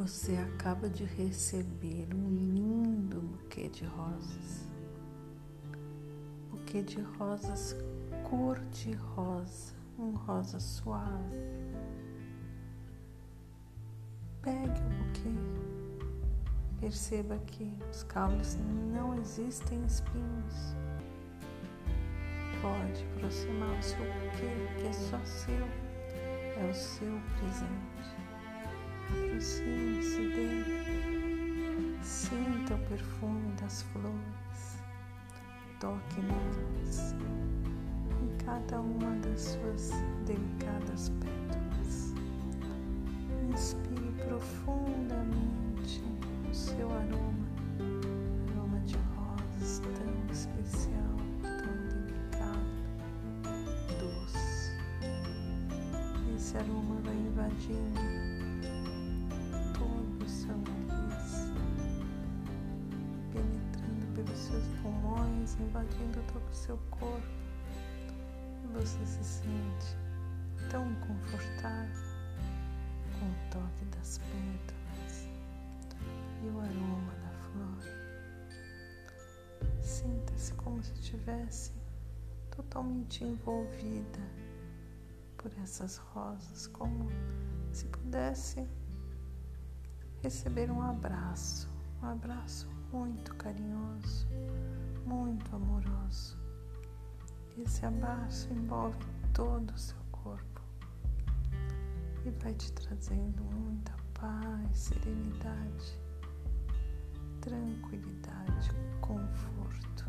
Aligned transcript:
Você 0.00 0.34
acaba 0.34 0.88
de 0.88 1.04
receber 1.04 2.08
um 2.14 2.30
lindo 2.30 3.20
buquê 3.20 3.68
de 3.68 3.84
rosas. 3.84 4.66
Buquê 6.50 6.82
de 6.82 7.02
rosas 7.02 7.76
cor 8.24 8.58
de 8.70 8.92
rosa, 8.92 9.74
um 9.98 10.12
rosa 10.12 10.58
suave. 10.58 11.36
Pegue 14.40 14.80
o 14.80 15.04
buquê. 15.04 16.08
Perceba 16.80 17.36
que 17.36 17.70
os 17.90 18.02
caules 18.04 18.56
não 18.94 19.14
existem 19.20 19.84
espinhos. 19.84 20.74
Pode 22.62 23.04
aproximar 23.16 23.78
o 23.78 23.82
seu 23.82 23.98
buquê, 23.98 24.80
que 24.80 24.86
é 24.86 24.92
só 24.94 25.22
seu, 25.26 25.66
é 26.56 26.70
o 26.70 26.74
seu 26.74 27.20
presente. 27.36 27.90
O 29.36 29.40
perfume 32.88 33.52
das 33.60 33.82
flores. 33.82 34.78
Toque 35.78 36.20
nelas. 36.22 37.14
Em 38.22 38.44
cada 38.44 38.80
uma 38.80 39.14
das 39.20 39.40
suas 39.40 39.92
delicadas 40.26 41.10
pétalas. 41.20 42.14
Inspire 43.50 44.12
profundamente 44.26 46.02
o 46.50 46.54
seu 46.54 46.88
aroma. 46.90 47.48
Aroma 48.50 48.80
de 48.80 48.96
rosas 49.16 49.80
tão 49.80 50.32
especial, 50.32 51.16
tão 51.42 51.76
delicado, 51.88 52.80
doce. 53.98 54.72
Esse 56.36 56.56
aroma 56.58 56.96
vai 57.02 57.16
invadindo 57.16 58.39
pulmões, 64.82 65.54
invadindo 65.60 66.22
todo 66.32 66.48
o 66.48 66.54
seu 66.54 66.76
corpo. 66.90 67.26
E 68.64 68.66
você 68.68 69.04
se 69.06 69.24
sente 69.24 69.96
tão 70.70 70.94
confortável 70.96 72.10
com 73.18 73.26
o 73.26 73.50
toque 73.50 73.84
das 73.96 74.18
pétalas 74.18 75.28
e 76.42 76.48
o 76.48 76.60
aroma 76.60 77.12
da 77.14 77.30
flor. 77.48 78.00
Sinta-se 79.82 80.54
como 80.54 80.82
se 80.82 80.92
estivesse 80.92 81.72
totalmente 82.50 83.24
envolvida 83.24 84.20
por 85.36 85.50
essas 85.62 85.96
rosas, 85.96 86.66
como 86.68 87.08
se 87.72 87.86
pudesse 87.86 88.66
receber 90.22 90.70
um 90.70 90.82
abraço, 90.82 91.59
um 92.02 92.08
abraço 92.08 92.66
muito 92.92 93.34
carinhoso, 93.34 94.26
muito 95.04 95.54
amoroso. 95.54 96.38
Esse 97.58 97.84
abraço 97.84 98.50
envolve 98.52 99.04
todo 99.34 99.70
o 99.70 99.78
seu 99.78 99.98
corpo 100.10 100.62
e 102.24 102.30
vai 102.42 102.54
te 102.54 102.72
trazendo 102.72 103.42
muita 103.42 103.92
paz, 104.14 104.78
serenidade, 104.78 105.98
tranquilidade, 107.40 108.70
conforto. 109.02 110.06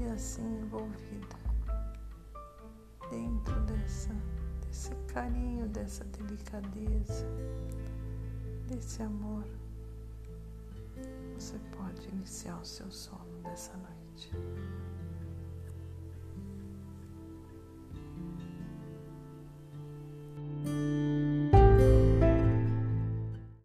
E 0.00 0.04
assim 0.04 0.60
envolvida 0.60 1.36
dentro 3.10 3.60
dessa, 3.62 4.14
desse 4.66 4.94
carinho, 5.12 5.68
dessa 5.68 6.04
delicadeza, 6.04 7.26
desse 8.68 9.02
amor 9.02 9.44
você 11.48 11.58
pode 11.74 12.06
iniciar 12.10 12.60
o 12.60 12.64
seu 12.64 12.90
sono 12.90 13.40
dessa 13.42 13.72
noite. 13.78 14.30